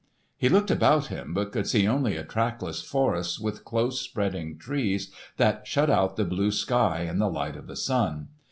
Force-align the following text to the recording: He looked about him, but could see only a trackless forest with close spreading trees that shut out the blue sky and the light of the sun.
He 0.35 0.49
looked 0.49 0.71
about 0.71 1.09
him, 1.13 1.31
but 1.31 1.51
could 1.51 1.67
see 1.67 1.87
only 1.87 2.17
a 2.17 2.23
trackless 2.23 2.81
forest 2.81 3.39
with 3.39 3.63
close 3.63 4.01
spreading 4.01 4.57
trees 4.57 5.11
that 5.37 5.67
shut 5.67 5.91
out 5.91 6.15
the 6.15 6.25
blue 6.25 6.49
sky 6.51 7.01
and 7.01 7.21
the 7.21 7.29
light 7.29 7.55
of 7.55 7.67
the 7.67 7.75
sun. 7.75 8.29